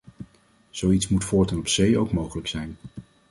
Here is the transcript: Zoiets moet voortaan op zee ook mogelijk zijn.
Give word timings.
Zoiets 0.69 1.07
moet 1.07 1.23
voortaan 1.23 1.57
op 1.57 1.67
zee 1.67 1.97
ook 1.97 2.11
mogelijk 2.11 2.47
zijn. 2.47 2.77